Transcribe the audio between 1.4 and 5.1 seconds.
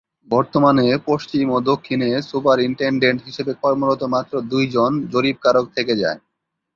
ও দক্ষিণে সুপারিন্টেনডেন্ট হিসেবে কর্মরত মাত্র দুইজন